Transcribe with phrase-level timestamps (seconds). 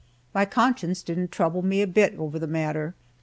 [0.33, 2.95] My conscience didn't trouble me a bit over the matter.